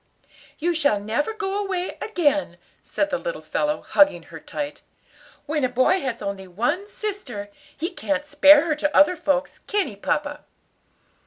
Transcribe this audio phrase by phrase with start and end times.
[0.57, 4.81] "You shall never go away again," said the little fellow, hugging her tight.
[5.45, 9.85] "When a boy has only one sister, he can't spare her to other folks, can
[9.87, 10.43] he, papa?"